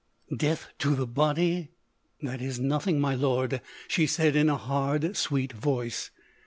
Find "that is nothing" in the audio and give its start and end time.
2.23-2.99